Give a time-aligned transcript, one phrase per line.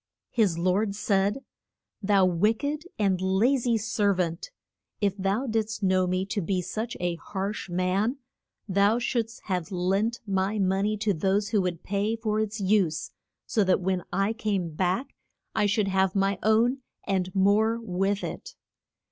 [0.31, 1.43] His lord said,
[2.01, 4.49] Thou wick ed and la zy ser vant,
[4.99, 8.17] if thou didst know me to be such a harsh man
[8.67, 13.11] thou shouldst have lent my mo ney to those who would pay for its use,
[13.45, 15.13] so that when I came back
[15.53, 18.55] I should have my own and more with it.